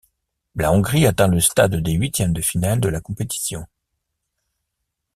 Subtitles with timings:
[0.55, 3.67] La Hongrie atteint le stade des huitièmes de finale de la compétition.